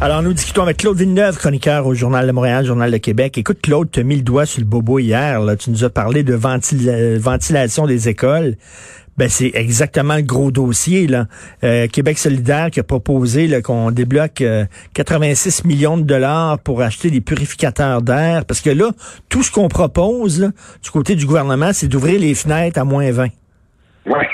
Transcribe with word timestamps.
Alors, 0.00 0.20
nous 0.22 0.32
discutons 0.32 0.62
avec 0.62 0.78
Claude 0.78 0.96
Villeneuve, 0.98 1.38
chroniqueur 1.38 1.86
au 1.86 1.94
Journal 1.94 2.26
de 2.26 2.32
Montréal, 2.32 2.66
Journal 2.66 2.90
de 2.90 2.96
Québec. 2.96 3.38
Écoute, 3.38 3.60
Claude, 3.62 3.88
tu 3.90 4.00
as 4.00 4.02
mis 4.02 4.16
le 4.16 4.22
doigt 4.22 4.46
sur 4.46 4.60
le 4.60 4.66
bobo 4.66 4.98
hier. 4.98 5.40
Là. 5.40 5.54
Tu 5.54 5.70
nous 5.70 5.84
as 5.84 5.90
parlé 5.90 6.24
de 6.24 6.34
ventila- 6.34 7.16
ventilation 7.18 7.86
des 7.86 8.08
écoles. 8.08 8.56
Ben, 9.16 9.28
c'est 9.28 9.52
exactement 9.54 10.16
le 10.16 10.22
gros 10.22 10.50
dossier. 10.50 11.06
Là. 11.06 11.26
Euh, 11.62 11.86
Québec 11.86 12.18
solidaire 12.18 12.70
qui 12.72 12.80
a 12.80 12.82
proposé 12.82 13.60
qu'on 13.62 13.92
débloque 13.92 14.40
euh, 14.40 14.64
86 14.94 15.64
millions 15.66 15.96
de 15.98 16.02
dollars 16.02 16.58
pour 16.58 16.82
acheter 16.82 17.10
des 17.10 17.20
purificateurs 17.20 18.02
d'air. 18.02 18.44
Parce 18.44 18.60
que 18.60 18.70
là, 18.70 18.90
tout 19.28 19.44
ce 19.44 19.52
qu'on 19.52 19.68
propose 19.68 20.40
là, 20.40 20.48
du 20.82 20.90
côté 20.90 21.14
du 21.14 21.26
gouvernement, 21.26 21.70
c'est 21.72 21.86
d'ouvrir 21.86 22.18
les 22.18 22.34
fenêtres 22.34 22.80
à 22.80 22.84
moins 22.84 23.08
20. 23.12 23.28
Ouais. 24.06 24.28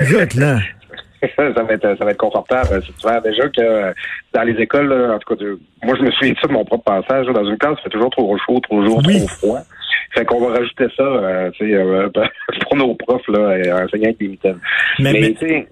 Écoute, 0.00 0.34
là. 0.34 0.58
ça 1.36 1.62
va 1.62 1.72
être 1.72 1.96
ça 1.98 2.04
va 2.04 2.10
être 2.10 2.16
confortable. 2.18 2.82
C'est 2.86 3.00
souvent 3.00 3.20
déjà 3.20 3.48
que 3.48 3.60
euh, 3.60 3.92
dans 4.34 4.42
les 4.42 4.54
écoles, 4.62 4.88
là, 4.88 5.14
en 5.14 5.18
tout 5.18 5.34
cas, 5.34 5.44
moi 5.84 5.96
je 5.98 6.02
me 6.04 6.10
souviens 6.12 6.32
de 6.32 6.38
ça 6.40 6.48
de 6.48 6.52
mon 6.52 6.64
propre 6.64 6.84
passage. 6.84 7.26
là, 7.26 7.32
dans 7.32 7.44
une 7.48 7.58
classe, 7.58 7.78
fait 7.82 7.90
toujours 7.90 8.10
trop 8.10 8.36
chaud, 8.46 8.60
trop 8.60 8.84
jour, 8.84 9.02
Oui. 9.06 9.18
trop 9.18 9.28
froid. 9.28 9.60
Fait 10.14 10.24
qu'on 10.24 10.40
va 10.40 10.54
rajouter 10.58 10.86
ça, 10.96 11.02
euh, 11.02 11.50
tu 11.52 11.66
sais, 11.68 11.74
euh, 11.74 12.08
pour 12.62 12.76
nos 12.76 12.94
profs 12.94 13.28
là, 13.28 13.58
et 13.58 13.72
enseignants 13.72 14.04
avec 14.06 14.18
des 14.18 14.28
mitaines. 14.28 14.58
Mais- 14.98 15.12
mais- 15.12 15.34
tu 15.34 15.46
sais, 15.48 15.68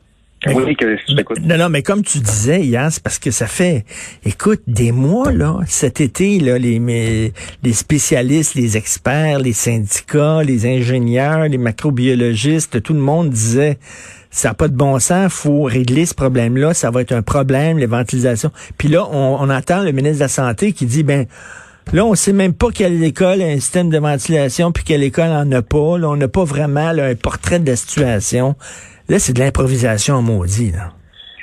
oui, 0.54 0.76
que 0.76 0.96
je. 0.96 1.40
Non, 1.40 1.56
non, 1.56 1.68
mais 1.70 1.82
comme 1.82 2.02
tu 2.02 2.18
disais, 2.18 2.60
Yann, 2.60 2.90
c'est 2.90 3.02
parce 3.02 3.18
que 3.18 3.30
ça 3.30 3.46
fait, 3.46 3.84
écoute, 4.24 4.60
des 4.66 4.92
mois, 4.92 5.32
là, 5.32 5.56
cet 5.66 6.00
été, 6.02 6.38
là, 6.38 6.58
les, 6.58 6.78
mais- 6.78 7.32
les 7.64 7.72
spécialistes, 7.72 8.54
les 8.54 8.76
experts, 8.76 9.38
les 9.38 9.54
syndicats, 9.54 10.42
les 10.44 10.66
ingénieurs, 10.66 11.48
les 11.48 11.56
macrobiologistes, 11.58 12.82
tout 12.82 12.92
le 12.92 13.00
monde 13.00 13.30
disait, 13.30 13.78
ça 14.36 14.48
n'a 14.48 14.54
pas 14.54 14.68
de 14.68 14.76
bon 14.76 14.98
sens, 14.98 15.32
faut 15.32 15.62
régler 15.62 16.04
ce 16.04 16.14
problème-là, 16.14 16.74
ça 16.74 16.90
va 16.90 17.00
être 17.00 17.12
un 17.12 17.22
problème, 17.22 17.78
les 17.78 17.86
ventilations. 17.86 18.50
Puis 18.76 18.88
là, 18.88 19.06
on, 19.10 19.38
on 19.40 19.48
entend 19.48 19.82
le 19.82 19.92
ministre 19.92 20.18
de 20.18 20.24
la 20.24 20.28
Santé 20.28 20.72
qui 20.72 20.84
dit, 20.84 21.02
ben, 21.02 21.26
Là, 21.92 22.04
on 22.04 22.16
sait 22.16 22.32
même 22.32 22.52
pas 22.52 22.72
quelle 22.72 23.00
école 23.04 23.40
a 23.42 23.46
un 23.46 23.60
système 23.60 23.90
de 23.90 23.98
ventilation 23.98 24.72
puis 24.72 24.82
quelle 24.82 25.04
école 25.04 25.28
en 25.28 25.50
a 25.52 25.62
pas. 25.62 25.98
Là, 25.98 26.08
on 26.08 26.16
n'a 26.16 26.26
pas 26.26 26.42
vraiment 26.42 26.90
là, 26.90 27.06
un 27.06 27.14
portrait 27.14 27.60
de 27.60 27.70
la 27.70 27.76
situation. 27.76 28.56
Là, 29.08 29.20
c'est 29.20 29.32
de 29.32 29.38
l'improvisation 29.38 30.20
maudit. 30.20 30.72
Là. 30.72 30.92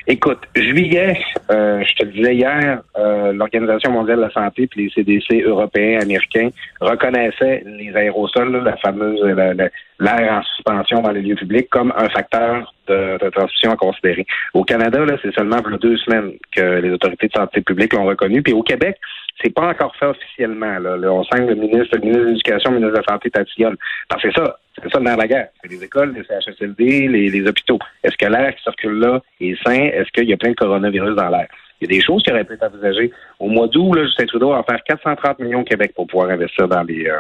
Écoute, 0.06 0.40
juillet, 0.54 1.18
euh, 1.50 1.82
je 1.86 1.94
te 1.96 2.04
le 2.04 2.12
disais 2.12 2.36
hier, 2.36 2.82
euh, 2.98 3.32
l'Organisation 3.32 3.90
mondiale 3.92 4.18
de 4.18 4.24
la 4.24 4.32
santé 4.32 4.68
puis 4.68 4.84
les 4.84 4.90
CDC 4.90 5.44
européens, 5.44 6.00
américains 6.02 6.50
reconnaissaient 6.82 7.64
les 7.66 7.96
aérosols, 7.96 8.52
là, 8.52 8.60
la 8.60 8.78
fameuse 8.78 9.22
la- 9.22 9.54
l'air 10.00 10.34
en 10.34 10.44
suspension 10.44 11.02
dans 11.02 11.12
les 11.12 11.22
lieux 11.22 11.36
publics, 11.36 11.70
comme 11.70 11.94
un 11.96 12.10
facteur 12.10 12.74
de, 12.88 13.30
transmission 13.30 13.72
à 13.72 13.78
considérer. 13.78 14.26
Au 14.54 14.66
Canada, 14.66 15.00
c'est 15.22 15.34
seulement 15.34 15.62
pour 15.62 15.78
deux 15.78 15.96
semaines 15.98 16.34
que 16.52 16.82
les 16.82 16.90
autorités 16.92 17.28
de 17.28 17.34
santé 17.34 17.62
publique 17.62 17.94
l'ont 17.94 18.04
reconnu. 18.04 18.42
Puis 18.42 18.52
au 18.52 18.64
Québec, 18.64 18.98
c'est 19.42 19.54
pas 19.54 19.70
encore 19.70 19.96
fait 19.96 20.06
officiellement. 20.06 20.80
Là. 20.80 20.98
Là, 20.98 21.12
on 21.12 21.24
sent 21.24 21.38
que 21.38 21.50
le 21.50 21.56
ministre, 21.56 21.96
le 21.96 22.02
ministre 22.02 22.24
de 22.24 22.30
l'Éducation, 22.30 22.72
le 22.72 22.78
ministre 22.78 22.96
de 22.96 23.04
la 23.06 23.14
Santé 23.14 23.30
tatillonne. 23.30 23.76
Parce 24.10 24.22
c'est 24.22 24.34
ça, 24.34 24.58
c'est 24.82 24.92
ça 24.92 25.00
dans 25.00 25.16
la 25.16 25.28
guerre. 25.28 25.50
C'est 25.62 25.70
les 25.70 25.84
écoles, 25.84 26.14
les 26.14 26.24
CHSLD, 26.24 27.08
les, 27.08 27.30
les 27.30 27.48
hôpitaux. 27.48 27.80
Est-ce 28.04 28.18
que 28.18 28.26
l'air 28.26 28.56
qui 28.56 28.64
circule 28.64 29.00
là 29.00 29.22
est 29.42 29.56
sain? 29.64 29.90
Est-ce 29.94 30.12
qu'il 30.12 30.30
y 30.30 30.34
a 30.34 30.38
plein 30.38 30.52
de 30.52 30.56
coronavirus 30.56 31.16
dans 31.16 31.30
l'air? 31.30 31.48
Il 31.82 31.92
y 31.92 31.96
a 31.96 31.98
des 32.00 32.06
choses 32.06 32.24
qui 32.24 32.32
auraient 32.32 32.46
pu 32.46 32.54
être 32.54 32.64
envisagées. 32.64 33.12
Au 33.40 33.48
mois 33.48 33.68
d'août, 33.68 33.98
Justin 34.04 34.26
Trudeau 34.26 34.52
va 34.52 34.60
en 34.60 34.64
faire 34.64 34.82
430 34.84 35.40
millions 35.40 35.62
au 35.62 35.66
Québec 35.66 35.94
pour 35.96 36.08
pouvoir 36.08 36.30
investir 36.30 36.68
dans 36.68 36.84
les 36.84 37.08
euh, 37.08 37.20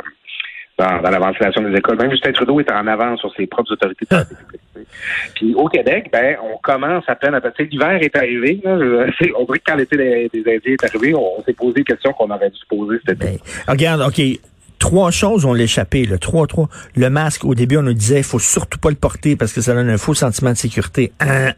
dans, 0.77 1.01
la 1.01 1.19
ventilation 1.19 1.61
des 1.61 1.77
écoles. 1.77 1.97
Même 1.97 2.11
Justin 2.11 2.31
Trudeau 2.31 2.59
est 2.59 2.71
en 2.71 2.87
avance 2.87 3.19
sur 3.19 3.33
ses 3.35 3.47
propres 3.47 3.71
autorités. 3.73 4.07
Puis 5.35 5.53
au 5.55 5.67
Québec, 5.67 6.09
ben, 6.11 6.37
on 6.43 6.57
commence 6.57 7.03
à 7.07 7.15
peine 7.15 7.35
à 7.35 7.41
passer. 7.41 7.65
L'hiver 7.65 8.01
est 8.01 8.15
arrivé. 8.15 8.59
Là, 8.63 8.77
on 9.37 9.45
dirait 9.45 9.59
que 9.59 9.63
quand 9.65 9.75
l'été 9.75 9.97
des, 9.97 10.29
Indiens 10.39 10.73
est 10.73 10.83
arrivé, 10.83 11.13
on, 11.15 11.43
s'est 11.43 11.53
posé 11.53 11.75
des 11.75 11.83
questions 11.83 12.13
qu'on 12.13 12.29
aurait 12.29 12.49
dû 12.49 12.57
se 12.57 12.65
poser 12.67 12.99
cet 13.05 13.21
été. 13.21 13.39
Ben, 13.65 13.71
regarde, 13.71 14.01
OK. 14.01 14.21
Trois 14.79 15.11
choses 15.11 15.45
ont 15.45 15.53
l'échappé. 15.53 16.03
Là. 16.03 16.17
Trois, 16.17 16.45
trois. 16.45 16.67
Le 16.97 17.09
masque, 17.09 17.45
au 17.45 17.55
début, 17.55 17.77
on 17.77 17.83
nous 17.83 17.93
disait 17.93 18.17
il 18.17 18.23
faut 18.23 18.37
surtout 18.37 18.79
pas 18.79 18.89
le 18.89 18.97
porter 18.97 19.37
parce 19.37 19.53
que 19.53 19.61
ça 19.61 19.73
donne 19.73 19.89
un 19.89 19.97
faux 19.97 20.13
sentiment 20.13 20.51
de 20.51 20.57
sécurité. 20.57 21.13
Hein? 21.21 21.53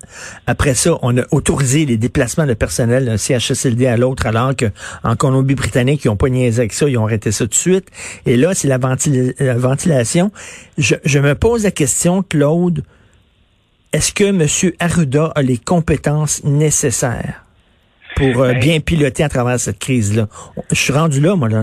Après 0.46 0.76
ça, 0.76 1.00
on 1.02 1.18
a 1.18 1.24
autorisé 1.32 1.88
les 1.88 1.98
déplacements 1.98 2.46
de 2.46 2.54
personnel 2.54 3.06
d'un 3.06 3.18
CHSLD 3.18 3.88
à 3.88 3.98
l'autre, 3.98 4.28
alors 4.28 4.56
que 4.56 4.68
en 5.04 5.16
Colombie-Britannique, 5.16 6.06
ils 6.06 6.10
ont 6.10 6.18
pas 6.18 6.30
niaisé 6.30 6.60
avec 6.60 6.74
ça, 6.74 6.88
ils 6.88 7.00
ont 7.00 7.06
arrêté 7.06 7.32
ça 7.32 7.46
tout 7.46 7.50
de 7.50 7.56
suite. 7.56 7.88
Et 8.28 8.38
là, 8.38 8.54
c'est 8.54 8.68
la, 8.68 8.78
ventila- 8.78 9.34
la 9.40 9.58
ventilation. 9.58 10.32
Je 10.78 11.18
me 11.18 11.34
pose 11.34 11.64
la 11.64 11.72
question, 11.72 12.22
Claude, 12.22 12.84
est-ce 13.96 14.14
que 14.14 14.24
M. 14.26 14.72
Arruda 14.80 15.32
a 15.36 15.42
les 15.42 15.58
compétences 15.58 16.44
nécessaires 16.44 17.44
pour 18.16 18.42
euh, 18.44 18.52
Ben- 18.54 18.60
bien 18.60 18.80
piloter 18.80 19.24
à 19.24 19.30
travers 19.30 19.60
cette 19.60 19.80
crise-là? 19.80 20.28
Je 20.72 20.76
suis 20.76 20.94
rendu 20.94 21.20
là, 21.22 21.36
moi, 21.36 21.50
là. 21.50 21.62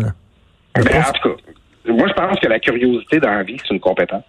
Ben, 0.75 0.83
en 0.85 1.13
tout 1.13 1.29
cas, 1.31 1.37
moi, 1.93 2.07
je 2.09 2.13
pense 2.15 2.39
que 2.41 2.49
la 2.49 2.59
curiosité 2.59 3.19
dans 3.21 3.31
la 3.33 3.43
vie, 3.43 3.57
c'est 3.63 3.75
une 3.75 3.81
compétence. 3.81 4.25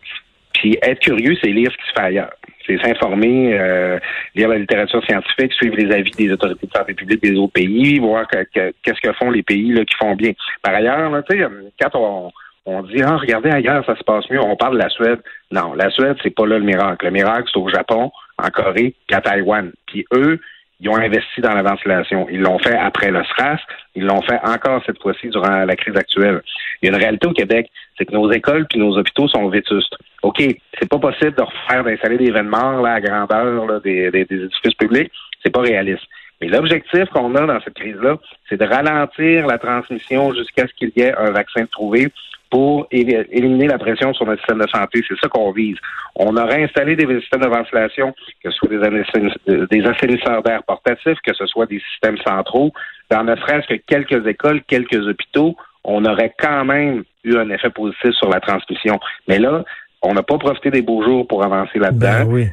Puis 0.53 0.78
être 0.81 1.00
curieux, 1.00 1.36
c'est 1.41 1.50
lire 1.50 1.72
ce 1.72 1.78
qui 1.78 1.90
se 1.90 1.94
fait 1.94 2.06
ailleurs. 2.08 2.34
C'est 2.66 2.78
s'informer, 2.81 3.58
euh, 3.59 4.00
lire 4.35 4.47
la 4.50 4.58
littérature 4.58 5.03
scientifique, 5.06 5.52
suivre 5.53 5.75
les 5.75 5.91
avis 5.94 6.12
des 6.12 6.31
autorités 6.31 6.68
de 6.68 6.72
santé 6.72 6.94
publique 6.94 7.22
des 7.22 7.35
autres 7.38 7.52
pays, 7.53 8.00
voir 8.00 8.25
que- 8.28 8.44
que- 8.53 8.74
qu'est-ce 8.84 9.02
que 9.02 9.14
font 9.14 9.31
les 9.31 9.44
pays 9.44 9.74
là, 9.74 9.84
qui 9.84 9.96
font 9.96 10.16
bien. 10.16 10.31
Par 10.62 10.74
ailleurs, 10.75 11.09
là, 11.09 11.22
sais, 11.30 11.40
quand 11.81 11.90
on, 11.96 12.31
on 12.66 12.81
dit 12.84 13.01
ah 13.03 13.18
regardez 13.18 13.50
ailleurs 13.50 13.85
ça 13.85 13.96
se 13.96 14.03
passe 14.03 14.29
mieux, 14.29 14.41
on 14.41 14.56
parle 14.56 14.75
de 14.75 14.84
la 14.84 14.90
Suède. 14.90 15.19
Non, 15.51 15.74
la 15.74 15.90
Suède 15.90 16.18
c'est 16.24 16.34
pas 16.34 16.46
là 16.46 16.57
le 16.57 16.66
miracle. 16.66 17.06
Le 17.06 17.12
miracle 17.12 17.50
c'est 17.51 17.59
au 17.59 17.69
Japon, 17.69 18.12
en 18.38 18.50
Corée, 18.50 18.96
puis 19.07 19.16
à 19.16 19.22
Taïwan. 19.22 19.72
Puis 19.88 20.06
eux, 20.13 20.40
ils 20.79 20.90
ont 20.90 20.97
investi 20.97 21.40
dans 21.40 21.53
la 21.53 21.63
ventilation. 21.63 22.28
Ils 22.29 22.41
l'ont 22.41 22.59
fait 22.59 22.75
après 22.75 23.09
le 23.09 23.23
SRAS. 23.23 23.59
Ils 23.96 24.06
l'ont 24.06 24.22
fait 24.22 24.40
encore 24.44 24.81
cette 24.85 25.02
fois-ci 25.02 25.29
durant 25.29 25.63
la 25.63 25.75
crise 25.75 25.96
actuelle. 25.96 26.41
Il 26.81 26.85
y 26.85 26.90
a 26.90 26.96
une 26.96 27.02
réalité 27.02 27.28
au 27.28 27.34
Québec, 27.34 27.69
c'est 27.97 28.06
que 28.06 28.12
nos 28.12 28.29
écoles 28.31 28.66
puis 28.68 28.79
nos 28.79 28.97
hôpitaux 28.97 29.28
sont 29.29 29.47
vétustes. 29.47 29.96
OK, 30.23 30.41
c'est 30.79 30.90
pas 30.90 31.00
possible 31.00 31.35
de 31.35 31.41
refaire, 31.41 31.84
d'installer 31.84 32.18
des 32.18 32.28
événements 32.28 32.81
là, 32.81 32.96
à 32.96 33.02
grandeur 33.02 33.81
des, 33.81 34.12
des, 34.12 34.25
des 34.25 34.44
édifices 34.44 34.73
publics. 34.73 35.12
C'est 35.44 35.53
pas 35.53 35.62
réaliste. 35.62 36.03
Mais 36.41 36.47
l'objectif 36.47 37.06
qu'on 37.13 37.34
a 37.35 37.46
dans 37.46 37.62
cette 37.62 37.75
crise-là, 37.75 38.18
c'est 38.50 38.59
de 38.59 38.66
ralentir 38.66 39.47
la 39.47 39.57
transmission 39.57 40.34
jusqu'à 40.34 40.68
ce 40.68 40.73
qu'il 40.73 40.91
y 40.97 41.02
ait 41.02 41.16
un 41.16 41.31
vaccin 41.31 41.66
trouvé 41.68 42.09
pour 42.53 42.86
éliminer 42.91 43.66
la 43.66 43.80
pression 43.80 44.14
sur 44.14 44.28
notre 44.28 44.40
système 44.41 44.59
de 44.59 44.68
santé. 44.72 45.02
C'est 45.09 45.19
ça 45.19 45.28
qu'on 45.28 45.52
vise. 45.52 45.75
On 46.16 46.38
aurait 46.38 46.64
installé 46.64 46.96
des 46.96 47.08
systèmes 47.19 47.41
de 47.41 47.47
ventilation, 47.47 48.14
que 48.44 48.52
ce 48.52 48.58
soit 48.58 48.69
des, 48.69 48.75
euh, 48.78 49.66
des 49.72 49.84
assainisseurs 49.88 50.44
d'air 50.44 50.62
portatifs, 50.62 51.18
que 51.25 51.34
ce 51.34 51.47
soit 51.47 51.66
des 51.66 51.81
systèmes 51.91 52.18
centraux, 52.19 52.72
dans 53.09 53.24
ne 53.24 53.36
serait-ce 53.38 53.66
que 53.66 53.81
quelques 53.88 54.28
écoles, 54.28 54.62
quelques 54.68 55.08
hôpitaux, 55.08 55.56
on 55.84 56.06
aurait 56.06 56.36
quand 56.38 56.64
même 56.64 57.03
eu 57.24 57.38
un 57.38 57.50
effet 57.50 57.72
positif 57.72 58.12
sur 58.12 58.30
la 58.30 58.40
transmission. 58.40 59.00
Mais 59.28 59.40
là, 59.40 59.66
on 60.03 60.14
n'a 60.14 60.22
pas 60.22 60.38
profité 60.38 60.70
des 60.70 60.84
beaux 60.84 61.03
jours 61.03 61.28
pour 61.28 61.44
avancer 61.44 61.80
là-dedans. 61.80 62.24
Ben 62.24 62.28
oui. 62.28 62.47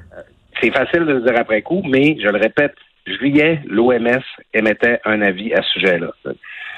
C'est 0.63 0.71
facile 0.71 1.05
de 1.05 1.13
le 1.13 1.21
dire 1.21 1.39
après 1.39 1.61
coup, 1.61 1.83
mais 1.85 2.17
je 2.19 2.29
le 2.29 2.39
répète, 2.39 2.75
juillet, 3.07 3.61
l'OMS 3.67 4.23
émettait 4.55 4.99
un 5.05 5.21
avis 5.21 5.53
à 5.53 5.61
ce 5.61 5.73
sujet-là. 5.73 6.11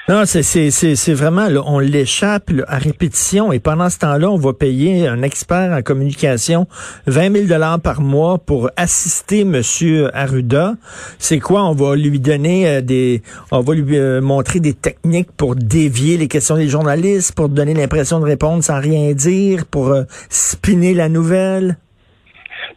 Non, 0.08 0.24
c'est 0.24 0.42
c'est 0.42 0.72
c'est 0.72 0.96
c'est 0.96 1.14
vraiment 1.14 1.48
là, 1.48 1.60
on 1.64 1.78
l'échappe 1.78 2.50
là, 2.50 2.64
à 2.66 2.78
répétition 2.78 3.52
et 3.52 3.60
pendant 3.60 3.88
ce 3.88 4.00
temps-là, 4.00 4.28
on 4.32 4.36
va 4.36 4.52
payer 4.52 5.06
un 5.06 5.22
expert 5.22 5.70
en 5.70 5.80
communication 5.82 6.66
20 7.06 7.32
000 7.32 7.46
dollars 7.46 7.80
par 7.80 8.00
mois 8.00 8.38
pour 8.38 8.68
assister 8.76 9.44
Monsieur 9.44 10.10
Arruda. 10.12 10.72
C'est 11.20 11.38
quoi? 11.38 11.62
On 11.62 11.72
va 11.74 11.94
lui 11.94 12.18
donner 12.18 12.66
euh, 12.66 12.80
des, 12.80 13.22
on 13.52 13.60
va 13.60 13.74
lui 13.74 13.96
euh, 13.96 14.20
montrer 14.20 14.58
des 14.58 14.74
techniques 14.74 15.30
pour 15.38 15.54
dévier 15.54 16.16
les 16.16 16.26
questions 16.26 16.56
des 16.56 16.66
journalistes, 16.66 17.36
pour 17.36 17.48
donner 17.48 17.72
l'impression 17.72 18.18
de 18.18 18.24
répondre 18.24 18.60
sans 18.64 18.80
rien 18.80 19.12
dire, 19.12 19.66
pour 19.71 19.91
euh, 19.91 20.03
spinner 20.28 20.94
la 20.94 21.09
nouvelle. 21.09 21.77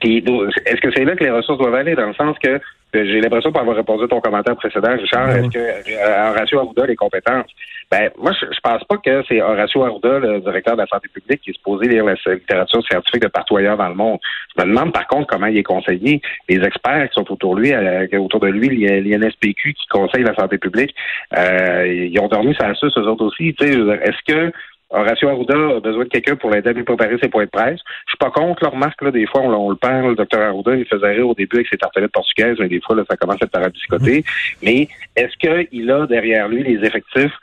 Est-ce 0.03 0.79
que 0.79 0.91
c'est 0.95 1.05
là 1.05 1.15
que 1.15 1.23
les 1.23 1.31
ressources 1.31 1.57
doivent 1.57 1.73
aller, 1.73 1.95
dans 1.95 2.05
le 2.05 2.13
sens 2.13 2.38
que 2.38 2.59
j'ai 3.03 3.21
l'impression 3.21 3.51
pour 3.51 3.62
avoir 3.62 3.75
répondu 3.75 4.06
à 4.06 4.07
ton 4.07 4.21
commentaire 4.21 4.56
précédent, 4.56 4.95
Richard, 4.95 5.30
est-ce 5.31 5.50
que 5.50 5.59
euh, 5.59 6.31
Horacio 6.31 6.59
Arruda 6.59 6.86
les 6.86 6.95
compétences? 6.95 7.51
Ben, 7.92 8.09
moi, 8.18 8.31
je, 8.31 8.45
je 8.51 8.59
pense 8.62 8.83
pas 8.86 8.97
que 8.97 9.24
c'est 9.27 9.42
Horacio 9.42 9.83
Arruda, 9.83 10.19
le 10.19 10.39
directeur 10.39 10.75
de 10.75 10.81
la 10.81 10.88
santé 10.88 11.07
publique, 11.07 11.42
qui 11.42 11.51
est 11.51 11.53
supposé 11.53 11.88
lire 11.88 12.06
la 12.06 12.15
littérature 12.33 12.83
scientifique 12.86 13.21
de 13.21 13.27
partout 13.27 13.57
ailleurs 13.57 13.77
dans 13.77 13.89
le 13.89 13.95
monde. 13.95 14.19
Je 14.57 14.63
me 14.63 14.69
demande 14.69 14.94
par 14.94 15.07
contre 15.07 15.27
comment 15.27 15.47
il 15.47 15.57
est 15.57 15.63
conseillé. 15.63 16.21
Les 16.50 16.63
experts 16.63 17.09
qui 17.09 17.15
sont 17.15 17.31
autour 17.31 17.56
de 17.56 17.62
lui, 17.62 17.74
euh, 17.74 18.19
autour 18.19 18.39
de 18.39 18.47
lui, 18.47 18.69
l'INSPQ 18.69 19.74
qui 19.74 19.88
conseille 19.89 20.24
la 20.24 20.36
santé 20.36 20.57
publique, 20.57 20.95
euh, 21.38 21.86
ils 21.88 22.19
ont 22.19 22.27
dormi 22.27 22.53
sur 22.56 22.68
la 22.68 22.75
suce, 22.75 22.98
eux 22.98 23.07
autres 23.07 23.25
aussi. 23.25 23.56
Est-ce 23.59 24.33
que 24.33 24.51
Horacio 24.89 25.29
Arruda 25.29 25.77
a 25.77 25.79
besoin 25.79 26.03
de 26.03 26.09
quelqu'un 26.09 26.35
pour 26.35 26.51
l'aider 26.51 26.69
à 26.69 26.73
mieux 26.73 26.83
préparer 26.83 27.17
ses 27.21 27.29
points 27.29 27.45
de 27.45 27.49
presse. 27.49 27.79
Je 28.05 28.11
suis 28.11 28.17
pas 28.19 28.29
contre 28.29 28.63
leur 28.63 28.73
remarque, 28.73 29.01
là, 29.01 29.11
des 29.11 29.25
fois, 29.25 29.41
on, 29.41 29.51
on 29.53 29.69
le 29.69 29.75
perd, 29.75 30.07
le 30.07 30.15
docteur 30.15 30.41
Arruda, 30.41 30.75
il 30.75 30.85
faisait 30.85 31.11
rire 31.11 31.27
au 31.27 31.33
début 31.33 31.57
avec 31.57 31.67
ses 31.69 31.77
tartelettes 31.77 32.11
portugaises, 32.11 32.57
mais 32.59 32.67
des 32.67 32.81
fois, 32.81 32.95
là, 32.95 33.03
ça 33.09 33.17
commence 33.17 33.41
à 33.41 33.45
être 33.45 33.51
paradiscoté. 33.51 34.23
Mais 34.61 34.87
est-ce 35.15 35.35
qu'il 35.37 35.91
a 35.91 36.05
derrière 36.07 36.47
lui 36.47 36.63
les 36.63 36.85
effectifs 36.85 37.33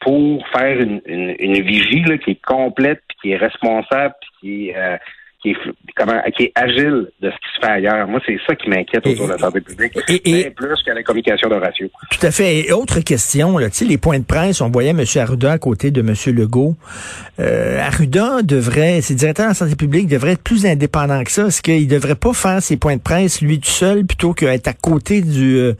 pour 0.00 0.46
faire 0.48 0.80
une, 0.80 1.00
une, 1.06 1.34
une 1.38 1.62
vigie 1.62 2.02
là, 2.02 2.18
qui 2.18 2.32
est 2.32 2.44
complète, 2.44 3.02
puis 3.08 3.18
qui 3.22 3.32
est 3.32 3.36
responsable, 3.36 4.14
puis 4.20 4.30
qui 4.40 4.68
est 4.68 4.76
euh, 4.76 4.96
qui 5.42 5.50
est, 5.50 5.56
comment, 5.96 6.20
qui 6.36 6.44
est 6.44 6.52
agile 6.54 7.08
de 7.20 7.30
ce 7.30 7.34
qui 7.34 7.54
se 7.54 7.66
fait 7.66 7.72
ailleurs. 7.72 8.06
Moi, 8.06 8.20
c'est 8.24 8.38
ça 8.46 8.54
qui 8.54 8.68
m'inquiète 8.68 9.06
autour 9.06 9.26
de 9.26 9.32
la 9.32 9.38
santé 9.38 9.60
publique, 9.60 9.98
et, 10.08 10.50
plus 10.50 10.82
que 10.84 10.90
la 10.90 11.02
communication 11.02 11.48
de 11.48 11.56
ratio. 11.56 11.88
Tout 12.10 12.26
à 12.26 12.30
fait. 12.30 12.60
Et 12.60 12.72
autre 12.72 13.00
question, 13.00 13.58
là, 13.58 13.68
les 13.86 13.98
points 13.98 14.18
de 14.18 14.24
presse, 14.24 14.60
on 14.60 14.70
voyait 14.70 14.90
M. 14.90 15.04
Arruda 15.16 15.52
à 15.52 15.58
côté 15.58 15.90
de 15.90 16.00
M. 16.00 16.14
Legault. 16.34 16.76
Euh, 17.40 17.80
Arruda 17.80 18.42
devrait, 18.42 19.00
ses 19.00 19.14
directeur 19.14 19.46
de 19.46 19.50
la 19.50 19.54
santé 19.54 19.76
publique 19.76 20.06
devrait 20.06 20.32
être 20.32 20.42
plus 20.42 20.66
indépendant 20.66 21.22
que 21.24 21.30
ça. 21.30 21.46
Est-ce 21.46 21.62
qu'il 21.62 21.88
devrait 21.88 22.14
pas 22.14 22.32
faire 22.32 22.62
ses 22.62 22.76
points 22.76 22.96
de 22.96 23.02
presse 23.02 23.40
lui 23.40 23.58
tout 23.58 23.68
seul 23.68 24.04
plutôt 24.04 24.32
qu'être 24.34 24.68
à 24.68 24.74
côté 24.74 25.20
du, 25.22 25.56
euh, 25.56 25.74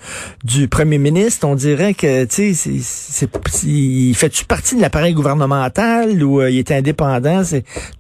du 0.45 0.69
premier 0.69 0.99
ministre? 0.99 1.47
On 1.47 1.55
dirait 1.55 1.95
que, 1.95 2.25
tu 2.25 2.55
sais, 2.55 2.79
c'est, 2.81 3.29
il 3.65 4.15
fait-tu 4.15 4.45
partie 4.45 4.77
de 4.77 4.81
l'appareil 4.81 5.15
gouvernemental 5.15 6.23
ou 6.23 6.41
euh, 6.41 6.51
il 6.51 6.59
est 6.59 6.73
indépendant? 6.73 7.43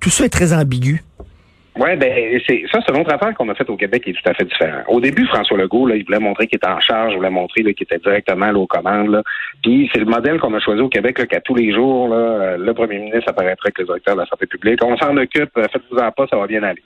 Tout 0.00 0.10
ça 0.10 0.24
est 0.24 0.28
très 0.28 0.52
ambigu. 0.52 1.02
Oui, 1.74 1.96
ben 1.96 2.40
c'est 2.46 2.64
ça, 2.70 2.80
c'est 2.84 2.94
une 2.94 3.00
autre 3.00 3.14
affaire 3.14 3.32
qu'on 3.34 3.48
a 3.48 3.54
faite 3.54 3.70
au 3.70 3.76
Québec 3.76 4.04
qui 4.04 4.10
est 4.10 4.12
tout 4.12 4.28
à 4.28 4.34
fait 4.34 4.44
différent. 4.44 4.82
Au 4.88 5.00
début, 5.00 5.26
François 5.26 5.56
Legault, 5.56 5.86
là, 5.86 5.96
il 5.96 6.04
voulait 6.04 6.18
montrer 6.18 6.46
qu'il 6.46 6.56
était 6.56 6.68
en 6.68 6.80
charge, 6.80 7.12
il 7.12 7.16
voulait 7.16 7.30
montrer 7.30 7.62
qu'il 7.62 7.84
était 7.84 7.98
directement 7.98 8.52
là, 8.52 8.58
aux 8.58 8.66
commandes. 8.66 9.08
Là. 9.08 9.22
Puis 9.62 9.88
c'est 9.92 10.00
le 10.00 10.04
modèle 10.04 10.38
qu'on 10.38 10.52
a 10.52 10.60
choisi 10.60 10.82
au 10.82 10.90
Québec, 10.90 11.26
qu'à 11.26 11.40
tous 11.40 11.54
les 11.54 11.72
jours, 11.72 12.08
là, 12.08 12.16
euh, 12.16 12.56
le 12.58 12.74
premier 12.74 12.98
ministre 12.98 13.30
apparaîtrait 13.30 13.68
avec 13.68 13.78
le 13.78 13.84
directeur 13.86 14.14
de 14.16 14.20
la 14.20 14.26
santé 14.26 14.46
publique. 14.46 14.84
On 14.84 14.98
s'en 14.98 15.16
occupe, 15.16 15.56
euh, 15.56 15.66
faites-vous-en 15.72 16.12
pas, 16.12 16.26
ça 16.26 16.36
va 16.36 16.46
bien 16.46 16.62
aller. 16.62 16.82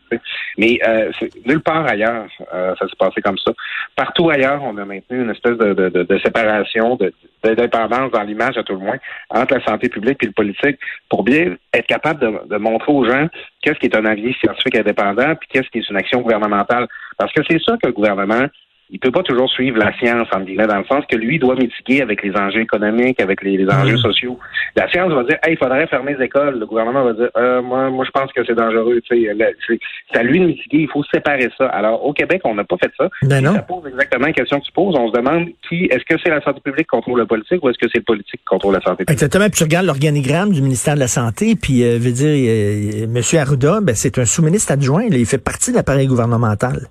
Mais 0.56 0.78
euh, 0.86 1.10
nulle 1.44 1.62
part 1.62 1.84
ailleurs, 1.88 2.26
euh, 2.54 2.74
ça 2.78 2.86
s'est 2.86 2.96
passé 2.96 3.20
comme 3.22 3.38
ça. 3.38 3.52
Partout 3.96 4.30
ailleurs, 4.30 4.62
on 4.62 4.76
a 4.76 4.84
maintenu 4.84 5.22
une 5.22 5.30
espèce 5.30 5.58
de, 5.58 5.74
de, 5.74 5.88
de, 5.88 6.18
séparation, 6.18 6.96
d'indépendance 7.42 8.10
dans 8.10 8.22
l'image 8.22 8.56
à 8.56 8.62
tout 8.62 8.74
le 8.74 8.80
moins, 8.80 8.96
entre 9.30 9.54
la 9.54 9.64
santé 9.64 9.88
publique 9.88 10.22
et 10.22 10.26
le 10.26 10.32
politique, 10.32 10.78
pour 11.08 11.22
bien 11.22 11.56
être 11.72 11.86
capable 11.86 12.48
de, 12.48 12.56
montrer 12.56 12.92
aux 12.92 13.04
gens 13.04 13.28
qu'est-ce 13.62 13.78
qui 13.78 13.86
est 13.86 13.96
un 13.96 14.04
avis 14.04 14.34
scientifique 14.34 14.76
indépendant, 14.76 15.34
puis 15.36 15.48
qu'est-ce 15.52 15.68
qui 15.70 15.78
est 15.78 15.90
une 15.90 15.96
action 15.96 16.20
gouvernementale. 16.20 16.86
Parce 17.18 17.32
que 17.32 17.42
c'est 17.48 17.60
ça 17.62 17.76
que 17.80 17.86
le 17.86 17.92
gouvernement 17.92 18.46
il 18.88 19.00
peut 19.00 19.10
pas 19.10 19.22
toujours 19.22 19.50
suivre 19.50 19.78
la 19.78 19.92
science, 19.98 20.28
en 20.32 20.40
guillemets, 20.40 20.68
dans 20.68 20.78
le 20.78 20.84
sens 20.84 21.04
que 21.10 21.16
lui 21.16 21.40
doit 21.40 21.56
mitiguer 21.56 22.02
avec 22.02 22.22
les 22.22 22.36
enjeux 22.36 22.60
économiques, 22.60 23.20
avec 23.20 23.42
les, 23.42 23.66
enjeux 23.68 23.92
mhm. 23.92 23.98
sociaux. 23.98 24.38
La 24.76 24.88
science 24.88 25.12
va 25.12 25.24
dire, 25.24 25.38
hey, 25.42 25.54
il 25.54 25.58
faudrait 25.58 25.86
fermer 25.88 26.14
les 26.14 26.26
écoles. 26.26 26.60
Le 26.60 26.66
gouvernement 26.66 27.02
va 27.02 27.12
dire, 27.12 27.28
euh, 27.36 27.62
moi, 27.62 27.90
moi, 27.90 28.04
je 28.04 28.10
pense 28.12 28.32
que 28.32 28.44
c'est 28.46 28.54
dangereux. 28.54 29.00
C'est 29.08 29.28
à 30.14 30.22
lui 30.22 30.38
de 30.38 30.46
mitiguer. 30.46 30.78
Il 30.78 30.88
faut 30.88 31.02
séparer 31.12 31.48
ça. 31.58 31.66
Alors, 31.66 32.04
au 32.04 32.12
Québec, 32.12 32.42
on 32.44 32.54
n'a 32.54 32.62
pas 32.62 32.76
fait 32.76 32.92
ça. 32.96 33.08
Ben 33.22 33.42
non. 33.42 33.54
Ça 33.54 33.62
pose 33.62 33.88
exactement 33.88 34.26
la 34.26 34.32
question 34.32 34.60
que 34.60 34.66
tu 34.66 34.72
poses. 34.72 34.94
On 34.96 35.08
se 35.08 35.16
demande 35.16 35.48
qui, 35.68 35.86
est-ce 35.86 36.04
que 36.04 36.20
c'est 36.22 36.30
la 36.30 36.40
santé 36.42 36.60
publique 36.60 36.86
qui 36.86 36.96
contrôle 36.96 37.18
la 37.18 37.26
politique 37.26 37.64
ou 37.64 37.70
est-ce 37.70 37.78
que 37.78 37.88
c'est 37.90 37.98
le 37.98 38.04
politique 38.04 38.40
qui 38.40 38.44
contrôle 38.44 38.74
la 38.74 38.80
santé 38.80 39.04
publique? 39.04 39.10
Exactement. 39.10 39.46
Puis 39.46 39.58
tu 39.58 39.64
regardes 39.64 39.86
l'organigramme 39.86 40.52
du 40.52 40.62
ministère 40.62 40.94
de 40.94 41.00
la 41.00 41.08
Santé, 41.08 41.56
puis, 41.60 41.82
euh, 41.82 41.98
veut 41.98 42.12
dire, 42.12 42.28
euh, 42.28 43.04
M. 43.04 43.40
Arruda, 43.40 43.80
ben, 43.80 43.96
c'est 43.96 44.18
un 44.18 44.24
sous-ministre 44.24 44.72
adjoint. 44.72 45.02
il 45.10 45.26
fait 45.26 45.42
partie 45.42 45.72
de 45.72 45.76
l'appareil 45.76 46.06
gouvernemental. 46.06 46.86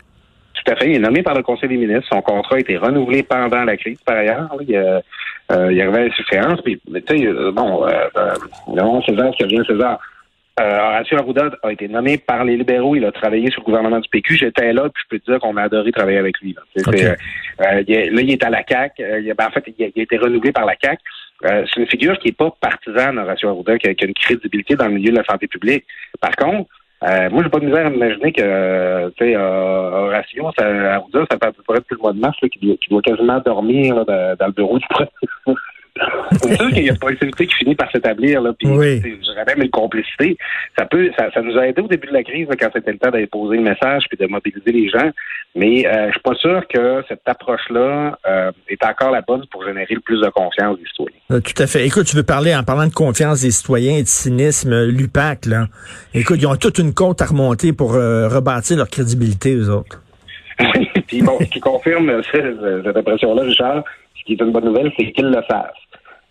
Tout 0.66 0.72
à 0.72 0.76
fait. 0.76 0.90
Il 0.90 0.96
est 0.96 1.00
nommé 1.00 1.22
par 1.22 1.36
le 1.36 1.44
Conseil 1.44 1.70
des 1.70 1.78
ministres. 1.78 2.08
Son 2.12 2.22
contrat 2.22 2.56
a 2.56 2.60
été 2.60 2.78
renouvelé 2.78 3.24
pendant 3.24 3.64
la 3.64 3.78
crise, 3.78 4.00
par 4.06 4.18
ailleurs. 4.18 4.50
Il, 4.68 4.76
euh, 4.76 5.72
il 5.72 5.82
arrivait 5.82 6.10
à 6.10 6.16
suffisance. 6.16 6.62
Puis, 6.62 6.82
tu 6.86 7.02
sais, 7.08 7.26
euh, 7.26 7.52
bon, 7.52 7.86
euh, 7.86 7.92
euh, 8.18 9.02
César, 9.06 9.32
qui 9.32 9.44
revient 9.44 9.64
César. 9.68 10.00
Euh, 10.58 10.80
Horacio 10.80 11.18
Arruda 11.18 11.50
a 11.64 11.72
été 11.72 11.88
nommé 11.88 12.18
par 12.18 12.46
les 12.46 12.56
libéraux. 12.56 12.96
Il 12.96 13.06
a 13.06 13.12
travaillé 13.12 13.52
sur 13.52 13.62
le 13.62 13.66
gouvernement 13.66 14.00
du 14.00 14.08
PQ. 14.10 14.38
J'étais 14.38 14.72
là, 14.72 14.84
puis 14.84 15.04
je 15.04 15.10
peux 15.10 15.20
te 15.20 15.30
dire 15.30 15.40
qu'on 15.40 15.58
a 15.58 15.64
adoré 15.64 15.92
travailler 15.92 16.18
avec 16.18 16.40
lui. 16.40 16.56
Là, 16.56 16.62
euh, 16.78 17.84
il 17.86 17.94
est, 17.94 18.10
là 18.10 18.22
il 18.22 18.32
est 18.32 18.44
à 18.44 18.50
la 18.50 18.64
CAC. 18.64 18.94
Il 18.98 19.34
ben, 19.38 19.48
en 19.48 19.52
fait, 19.52 19.66
il 19.78 19.84
a, 19.84 19.88
été 20.02 20.18
renouvelé 20.18 20.54
par 20.54 20.66
la 20.66 20.76
CAC. 20.78 21.00
c'est 21.44 21.82
une 21.82 21.88
figure 21.88 22.18
qui 22.20 22.30
n'est 22.30 22.34
pas 22.34 22.56
partisane, 22.60 23.20
Horacio 23.20 23.50
Arruda, 23.50 23.78
qui 23.78 23.90
a, 23.90 23.94
qui 23.94 24.06
a, 24.06 24.08
une 24.08 24.14
crédibilité 24.14 24.76
dans 24.76 24.88
le 24.88 24.94
milieu 24.94 25.12
de 25.12 25.18
la 25.18 25.26
santé 25.26 25.48
publique. 25.48 25.86
Par 26.22 26.36
contre, 26.38 26.70
euh, 27.04 27.30
moi, 27.30 27.44
j'ai 27.44 27.50
pas 27.50 27.60
de 27.60 27.66
misère 27.66 27.86
à 27.86 27.90
imaginer 27.90 28.32
que, 28.32 28.42
euh, 28.42 29.10
tu 29.18 29.26
sais, 29.26 29.36
euh, 29.36 30.08
Horatio, 30.08 30.50
ça, 30.58 30.66
Arruda, 30.66 31.26
ça 31.30 31.38
fait 31.38 31.48
à 31.48 31.52
peu 31.52 31.64
près 31.64 31.78
depuis 31.80 31.96
le 31.96 32.02
mois 32.02 32.14
de 32.14 32.20
mars, 32.20 32.38
là, 32.42 32.50
qu'il 32.50 32.78
doit, 32.90 33.02
quasiment 33.02 33.40
dormir 33.40 33.96
là, 33.96 34.36
dans, 34.40 34.48
le 34.48 34.54
bureau 34.54 34.80
du 34.80 34.86
premier 34.90 35.10
c'est 36.42 36.56
sûr 36.56 36.70
qu'il 36.70 36.84
y 36.84 36.90
a 36.90 36.94
une 36.94 37.00
possibilité 37.00 37.48
qui 37.48 37.56
finit 37.56 37.76
par 37.76 37.90
s'établir, 37.92 38.42
là, 38.42 38.52
puis 38.54 38.68
oui. 38.68 39.02
je 39.02 39.46
même 39.46 39.62
une 39.62 39.70
complicité. 39.70 40.38
Ça 40.78 40.86
peut, 40.86 41.10
ça, 41.18 41.32
ça, 41.34 41.42
nous 41.42 41.58
a 41.58 41.68
aidé 41.68 41.82
au 41.82 41.88
début 41.88 42.08
de 42.08 42.14
la 42.14 42.24
crise, 42.24 42.48
quand 42.60 42.70
c'était 42.74 42.92
le 42.92 42.98
temps 42.98 43.12
d'aller 43.12 43.28
poser 43.28 43.58
le 43.58 43.64
message 43.64 44.06
puis 44.10 44.18
de 44.18 44.28
mobiliser 44.28 44.72
les 44.72 44.90
gens. 44.90 45.12
Mais 45.56 45.88
euh, 45.88 46.08
je 46.08 46.12
suis 46.12 46.22
pas 46.22 46.36
sûr 46.36 46.68
que 46.68 47.04
cette 47.08 47.22
approche-là 47.26 48.18
euh, 48.28 48.52
est 48.68 48.84
encore 48.84 49.12
la 49.12 49.22
bonne 49.22 49.46
pour 49.50 49.64
générer 49.66 49.94
le 49.94 50.02
plus 50.02 50.20
de 50.20 50.30
confiance 50.30 50.78
des 50.78 50.86
citoyens. 50.86 51.18
Euh, 51.32 51.40
tout 51.40 51.62
à 51.62 51.68
fait. 51.68 51.86
Écoute, 51.86 52.08
tu 52.08 52.16
veux 52.18 52.24
parler 52.24 52.54
en 52.54 52.64
parlant 52.64 52.88
de 52.88 52.94
confiance 52.94 53.42
des 53.42 53.52
citoyens 53.52 53.98
et 53.98 54.04
de 54.04 54.08
cynisme, 54.08 54.84
l'UPAC, 54.84 55.46
là. 55.46 55.68
Écoute, 56.14 56.38
ils 56.42 56.48
ont 56.48 56.58
toute 56.58 56.78
une 56.78 56.94
côte 56.94 57.22
à 57.22 57.26
remonter 57.26 57.72
pour 57.72 57.94
rebâtir 57.94 58.78
leur 58.78 58.90
crédibilité, 58.90 59.56
eux 59.56 59.70
autres. 59.70 60.02
puis 61.08 61.22
bon, 61.22 61.38
ce 61.40 61.46
qui 61.46 61.60
confirme 61.60 62.22
cette 62.32 62.98
impression-là, 62.98 63.44
Richard, 63.44 63.84
ce 64.18 64.24
qui 64.24 64.34
est 64.34 64.42
une 64.42 64.52
bonne 64.52 64.66
nouvelle, 64.66 64.92
c'est 64.98 65.12
qu'ils 65.12 65.30
le 65.30 65.42
fassent. 65.44 65.86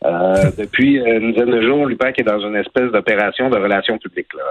Euh, 0.05 0.51
depuis 0.59 0.97
une 0.97 1.33
dizaine 1.33 1.51
de 1.51 1.63
jours, 1.63 1.87
l'UPAC 1.87 2.21
est 2.21 2.25
dans 2.25 2.41
une 2.41 2.57
espèce 2.57 2.91
d'opération 2.93 3.49
de 3.49 3.57
relations 3.57 3.99
publiques. 3.99 4.33
Là. 4.35 4.43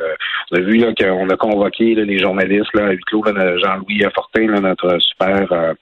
Euh, 0.00 0.14
on 0.50 0.56
a 0.56 0.60
vu 0.60 0.80
qu'on 0.94 1.28
a 1.28 1.36
convoqué 1.36 1.94
les 1.94 2.18
journalistes 2.18 2.74
là, 2.74 2.86
à 2.86 2.90
huis 2.92 3.02
clos, 3.06 3.22
Jean-Louis 3.26 4.02
Fortin, 4.14 4.46
notre 4.60 4.98
super 5.00 5.52
euh, 5.52 5.74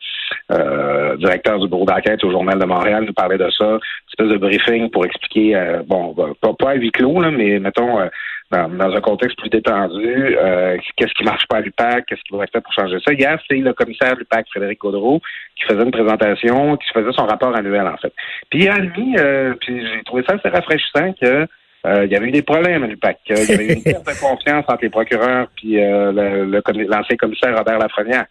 euh, 0.52 1.17
directeur 1.17 1.58
du 1.61 1.69
bureau 1.69 1.84
d'enquête 1.84 2.25
au 2.25 2.31
Journal 2.31 2.58
de 2.58 2.64
Montréal, 2.64 3.05
nous 3.06 3.12
parlait 3.12 3.38
de 3.38 3.49
ça. 3.50 3.64
Une 3.64 3.79
espèce 4.08 4.29
de 4.29 4.38
briefing 4.38 4.90
pour 4.90 5.05
expliquer, 5.05 5.81
bon, 5.87 6.14
pas, 6.40 6.52
pas 6.58 6.70
à 6.70 6.75
huis 6.75 6.90
clos, 6.90 7.20
là, 7.20 7.31
mais 7.31 7.58
mettons 7.58 7.99
dans, 8.50 8.94
un 8.94 9.00
contexte 9.00 9.38
plus 9.38 9.50
détendu, 9.50 10.37
euh, 10.38 10.76
qu'est-ce 10.96 11.12
qui 11.14 11.25
marche 11.25 11.46
pas 11.48 11.56
à 11.56 11.60
l'UPAC, 11.60 12.06
qu'est-ce 12.06 12.22
qui 12.22 12.37
va 12.37 12.44
être 12.44 12.52
fait 12.52 12.60
pour 12.60 12.72
changer 12.72 12.98
ça? 13.04 13.12
Hier, 13.12 13.38
c'est 13.48 13.56
le 13.56 13.72
commissaire 13.72 14.14
de 14.14 14.20
l'UPAC, 14.20 14.46
Frédéric 14.50 14.81
Gaudreau, 14.81 15.20
qui 15.56 15.66
faisait 15.66 15.82
une 15.82 15.90
présentation, 15.90 16.76
qui 16.76 16.88
faisait 16.93 17.12
son 17.12 17.26
rapport 17.26 17.54
annuel, 17.56 17.87
en 17.87 17.96
fait. 17.96 18.12
Puis 18.50 18.64
il 18.64 18.69
a 18.69 18.75
admis, 18.75 19.16
euh, 19.19 19.54
puis 19.60 19.84
j'ai 19.87 20.02
trouvé 20.04 20.22
ça 20.28 20.34
assez 20.34 20.48
rafraîchissant 20.48 21.12
que 21.20 21.46
euh, 21.87 22.04
il 22.04 22.10
y 22.10 22.16
avait 22.16 22.26
eu 22.26 22.32
des 22.32 22.43
problèmes 22.43 22.84
à 22.84 22.87
l'UPAC. 22.87 23.19
Il 23.28 23.37
y 23.37 23.52
avait 23.52 23.66
eu 23.66 23.72
une 23.75 23.82
perte 23.84 24.06
de 24.06 24.20
confiance 24.20 24.64
entre 24.69 24.82
les 24.82 24.90
procureurs 24.90 25.48
puis 25.56 25.76
l'ancien 25.76 27.16
commissaire 27.16 27.56
Robert 27.56 27.78
Lafrenière. 27.78 28.26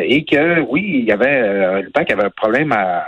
et 0.00 0.24
que, 0.24 0.60
oui, 0.60 1.00
il 1.00 1.04
y 1.04 1.12
avait 1.12 1.82
l'UPAC 1.82 2.10
avait 2.12 2.24
un 2.24 2.30
problème 2.30 2.72
à, 2.72 3.04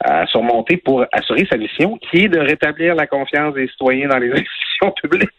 à 0.00 0.26
surmonter 0.26 0.76
pour 0.76 1.04
assurer 1.12 1.46
sa 1.50 1.56
mission, 1.56 1.98
qui 1.98 2.24
est 2.24 2.28
de 2.28 2.38
rétablir 2.38 2.94
la 2.94 3.06
confiance 3.06 3.54
des 3.54 3.66
citoyens 3.68 4.08
dans 4.08 4.18
les 4.18 4.30
institutions 4.32 4.92
publiques. 5.02 5.30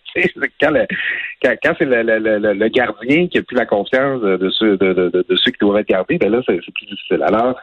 quand, 1.42 1.74
c'est 1.78 1.86
le, 1.86 2.68
gardien 2.68 3.28
qui 3.28 3.38
a 3.38 3.44
plus 3.44 3.56
la 3.56 3.66
confiance 3.66 4.22
de 4.22 4.50
ceux, 4.50 4.78
de 4.78 5.36
ceux 5.36 5.52
qui 5.52 5.60
doivent 5.60 5.80
être 5.80 5.88
gardés, 5.88 6.18
ben 6.18 6.32
là, 6.32 6.42
c'est 6.46 6.60
plus 6.60 6.86
difficile. 6.88 7.24
Alors, 7.24 7.60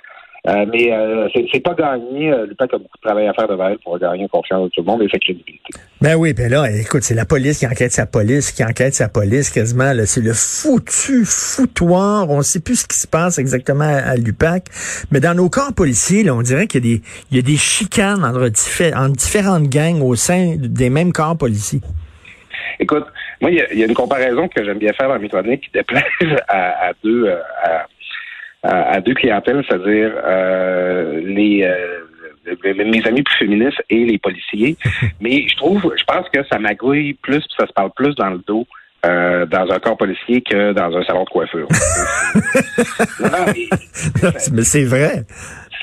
euh, 0.49 0.65
mais 0.73 0.93
euh, 0.93 1.29
c'est 1.53 1.61
pas 1.61 1.75
gagné. 1.75 2.33
Euh, 2.33 2.47
L'UPAC 2.47 2.75
a 2.75 2.79
beaucoup 2.79 2.99
de 2.99 3.07
travail 3.07 3.26
à 3.26 3.35
faire 3.35 3.49
devant 3.49 3.69
elle 3.69 3.79
pour 3.79 3.99
gagner 3.99 4.29
confiance 4.29 4.65
de 4.65 4.69
tout 4.69 4.81
le 4.83 4.87
monde 4.87 5.03
et 5.03 5.09
sa 5.09 5.19
crédibilité. 5.19 5.75
Ben 6.00 6.15
oui, 6.15 6.35
ben 6.35 6.49
là, 6.49 6.71
écoute, 6.71 7.03
c'est 7.03 7.15
la 7.15 7.25
police 7.25 7.59
qui 7.59 7.67
enquête 7.67 7.91
sa 7.91 8.07
police, 8.07 8.53
qui 8.53 8.62
enquête 8.62 8.95
sa 8.95 9.09
police 9.09 9.50
quasiment. 9.50 9.93
C'est 10.05 10.21
le 10.21 10.33
foutu 10.33 11.25
foutoir. 11.25 12.31
On 12.31 12.43
sait 12.43 12.61
plus 12.61 12.83
ce 12.83 12.87
qui 12.87 12.97
se 12.97 13.09
passe 13.09 13.38
exactement 13.38 13.85
à, 13.85 14.15
l'UPAC. 14.17 14.67
Mais 15.11 15.19
dans 15.19 15.35
nos 15.35 15.49
corps 15.49 15.75
policiers, 15.75 16.23
là, 16.23 16.35
on 16.35 16.43
dirait 16.43 16.69
qu'il 16.69 16.87
y 16.87 16.93
a 16.93 16.97
des, 16.97 17.03
il 17.33 17.37
y 17.38 17.41
a 17.41 17.43
des 17.43 17.57
chicanes 17.57 18.25
entre, 18.25 18.49
différentes 18.49 19.69
gangs 19.69 20.00
au 20.00 20.15
sein 20.15 20.55
des 20.59 20.91
mêmes 20.91 21.12
corps 21.12 21.37
policiers. 21.37 21.81
Écoute, 22.79 23.07
moi, 23.41 23.50
il 23.50 23.57
y, 23.57 23.83
a, 23.83 23.87
une 23.87 23.95
comparaison 23.95 24.47
que 24.49 24.65
j'aime 24.65 24.79
bien 24.79 24.93
faire 24.93 25.09
dans 25.09 25.19
mes 25.19 25.29
chroniques 25.29 25.62
qui 25.62 25.71
déplaise 25.73 26.05
à, 26.49 26.88
à 26.88 26.93
deux, 27.03 27.29
à, 27.29 27.87
à, 28.66 29.00
deux 29.00 29.14
clientèles, 29.14 29.64
c'est-à-dire 29.68 30.12
euh, 30.25 31.20
les 31.25 31.64
euh, 31.64 32.06
mes 32.64 33.06
amis 33.06 33.23
plus 33.23 33.37
féministes 33.38 33.82
et 33.90 34.04
les 34.04 34.18
policiers. 34.18 34.76
Mais 35.20 35.46
je 35.49 35.56
trouve, 35.56 35.94
je 35.96 36.04
pense 36.04 36.28
que 36.28 36.44
ça 36.50 36.58
magouille 36.58 37.14
plus, 37.14 37.44
ça 37.58 37.66
se 37.66 37.73
parle 37.73 37.90
plus 37.96 38.14
dans 38.14 38.30
le 38.30 38.40
dos. 38.46 38.66
Euh, 39.04 39.46
dans 39.46 39.70
un 39.70 39.78
corps 39.78 39.96
policier 39.96 40.40
que 40.40 40.73
dans 40.73 40.96
un 40.96 41.04
salon 41.04 41.23
de 41.23 41.28
coiffure. 41.28 41.68
mais, 44.52 44.62
c'est 44.62 44.85
vrai. 44.85 45.23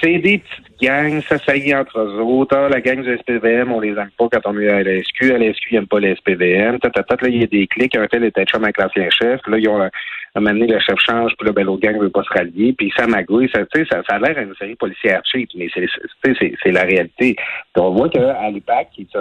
C'est 0.01 0.17
des 0.17 0.39
petites 0.39 0.81
gangs, 0.81 1.21
ça 1.29 1.37
s'aillit 1.37 1.73
entre 1.73 1.99
eux 1.99 2.19
autres. 2.19 2.57
Ah, 2.57 2.67
la 2.67 2.81
gang 2.81 3.01
du 3.01 3.17
SPVM, 3.17 3.71
on 3.71 3.79
les 3.79 3.91
aime 3.91 4.09
pas 4.17 4.27
quand 4.29 4.41
on 4.45 4.59
est 4.59 4.67
à 4.67 4.83
la 4.83 5.01
SQ. 5.01 5.31
À 5.31 5.37
la 5.37 5.53
SQ, 5.53 5.71
ils 5.71 5.75
n'aiment 5.75 5.87
pas 5.87 5.99
les 5.99 6.15
SPVM. 6.15 6.79
Là, 6.83 6.89
il 7.29 7.37
y 7.37 7.43
a 7.43 7.47
des 7.47 7.67
clics. 7.67 7.95
Un 7.95 8.07
tel 8.07 8.25
était 8.25 8.43
chum 8.43 8.63
avec 8.63 8.77
l'ancien 8.77 9.07
chef. 9.09 9.39
Là, 9.47 9.57
ils 9.57 9.69
ont 9.69 9.89
un 10.35 10.41
moment 10.41 10.53
donné, 10.53 10.73
le 10.73 10.79
chef 10.79 10.99
change, 10.99 11.33
puis 11.37 11.47
là, 11.47 11.53
ben, 11.53 11.65
l'autre 11.65 11.81
gang 11.81 11.99
veut 11.99 12.09
pas 12.09 12.23
se 12.23 12.33
rallier, 12.33 12.73
puis 12.73 12.91
ça 12.97 13.05
magouille. 13.05 13.49
Ça, 13.53 13.61
ça, 13.73 14.01
ça 14.07 14.15
a 14.15 14.19
l'air 14.19 14.35
d'une 14.35 14.55
série 14.55 14.75
policière 14.75 15.21
cheap, 15.31 15.49
mais 15.55 15.67
c'est 15.73 16.71
la 16.71 16.81
réalité. 16.81 17.35
Donc, 17.75 17.85
on 17.85 17.91
voit 17.91 18.09
qu'à 18.09 18.49
l'UPAC, 18.49 18.89
qui 18.93 19.01
est 19.03 19.17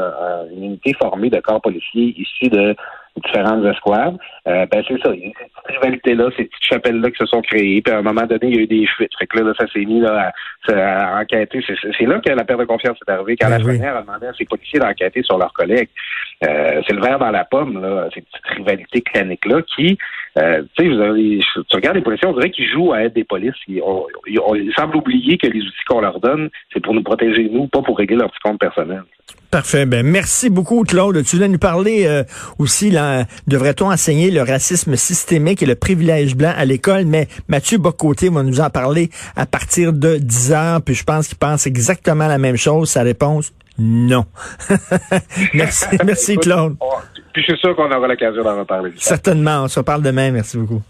une 0.53 0.65
unité 0.65 0.95
formée 0.95 1.31
de 1.31 1.41
corps 1.41 1.61
policiers 1.61 2.15
ici 2.17 2.49
de 2.49 2.75
différentes 3.17 3.65
escouades, 3.65 4.17
euh, 4.49 4.67
ben 4.67 4.83
c'est 4.89 5.01
ça. 5.03 5.11
petites 5.11 5.37
rivalités-là, 5.67 6.31
ces 6.37 6.45
petites 6.45 6.65
chapelles-là 6.65 7.11
qui 7.11 7.19
se 7.19 7.27
sont 7.27 7.43
créées. 7.43 7.83
Puis 7.83 7.93
à 7.93 7.99
un 7.99 8.03
moment 8.03 8.27
donné, 8.27 8.47
il 8.49 8.57
y 8.57 8.59
a 8.59 8.63
eu 8.63 8.67
des 8.67 8.87
fuites. 8.87 9.13
Fait 9.19 9.27
que 9.27 9.39
là, 9.39 9.53
ça 9.59 9.67
s'est 9.69 9.85
mis 9.85 10.01
là, 10.01 10.33
à, 10.69 11.21
enquêter. 11.21 11.63
C'est 11.67 12.07
là 12.07 12.21
que 12.21 12.33
la 12.33 12.45
perte 12.45 12.61
de 12.61 12.65
confiance 12.65 12.97
est 13.07 13.11
arrivée. 13.11 13.37
Quand 13.37 13.49
ben 13.49 13.59
la 13.59 13.65
première 13.65 13.97
a 13.97 14.03
demandé 14.03 14.27
à 14.27 14.33
ses 14.33 14.45
policiers 14.45 14.79
d'enquêter 14.79 15.23
sur 15.23 15.39
leurs 15.39 15.53
collègues. 15.53 15.91
Euh, 16.45 16.81
c'est 16.87 16.95
le 16.95 17.01
verre 17.01 17.19
dans 17.19 17.31
la 17.31 17.45
pomme, 17.45 17.81
là, 17.81 18.09
ces 18.13 18.21
petites 18.21 18.47
rivalités 18.57 19.01
claniques-là 19.01 19.63
qui, 19.63 19.97
euh, 20.39 20.63
tu 20.77 20.91
sais, 20.91 21.65
tu 21.69 21.77
regardes 21.77 21.97
les 21.97 22.03
policiers, 22.03 22.29
on 22.29 22.33
dirait 22.33 22.51
qu'ils 22.51 22.69
jouent 22.69 22.93
à 22.93 23.05
être 23.05 23.15
des 23.15 23.25
polices. 23.25 23.55
Ils, 23.69 23.83
semblent 24.77 24.97
oublier 24.97 25.39
que 25.39 25.47
les 25.47 25.61
outils 25.61 25.85
qu'on 25.89 26.01
leur 26.01 26.21
donne, 26.21 26.49
c'est 26.73 26.81
pour 26.81 26.95
nous 26.95 27.03
protéger, 27.03 27.49
nous, 27.51 27.69
pas 27.69 27.83
pour 27.83 27.99
régler 27.99 28.17
leur 28.17 28.31
petit 28.31 28.41
compte 28.43 28.59
personnel. 28.59 29.03
Parfait. 29.53 29.85
Ben, 29.85 30.03
merci 30.03 30.49
beaucoup, 30.49 30.83
Claude. 30.83 31.23
Tu 31.25 31.37
voulais 31.37 31.49
nous 31.49 31.59
parler 31.59 32.07
euh, 32.07 32.25
aussi, 32.59 32.91
devrait-on 33.47 33.93
enseigner 33.93 34.31
le 34.31 34.41
racisme 34.41 34.97
systémique 34.97 35.63
et 35.63 35.67
le 35.67 35.75
privilège 35.75 36.35
blanc 36.35 36.55
à 36.57 36.65
l'école? 36.65 37.05
Mais 37.05 37.29
Mathieu 37.49 37.77
Bocoté 37.77 38.31
va 38.31 38.43
nous 38.43 38.61
en 38.61 38.71
parler 38.71 39.11
à 39.37 39.45
partir 39.45 39.93
de 39.93 40.17
10 40.17 40.53
heures, 40.53 40.83
puis 40.83 40.95
je 40.95 41.05
pense 41.05 41.29
qu'il 41.29 41.37
pense 41.37 41.67
exactement 41.67 42.29
la 42.29 42.39
même 42.39 42.57
chose. 42.57 42.89
Sa 42.89 43.03
réponse, 43.03 43.53
non. 43.79 44.27
merci, 45.55 45.87
merci 46.05 46.37
Claude. 46.37 46.77
Puis 47.33 47.43
je 47.43 47.53
suis 47.53 47.61
sûr 47.61 47.75
qu'on 47.75 47.91
aura 47.91 48.07
l'occasion 48.07 48.43
d'en 48.43 48.59
reparler. 48.59 48.93
Certainement, 48.97 49.65
on 49.65 49.69
se 49.69 49.79
reparle 49.79 50.03
demain. 50.03 50.31
Merci 50.31 50.59
beaucoup. 50.59 50.83